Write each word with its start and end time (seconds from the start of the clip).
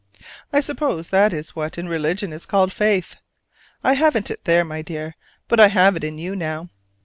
I 0.51 0.61
suppose 0.61 1.09
that 1.09 1.31
is 1.31 1.55
what 1.55 1.77
in 1.77 1.87
religion 1.87 2.33
is 2.33 2.47
called 2.47 2.73
faith: 2.73 3.17
I 3.83 3.93
haven't 3.93 4.31
it 4.31 4.45
there, 4.45 4.65
my 4.65 4.81
dear; 4.81 5.13
but 5.47 5.59
I 5.59 5.67
have 5.67 5.95
it 5.95 6.03
in 6.03 6.17
you 6.17 6.35
now. 6.35 6.69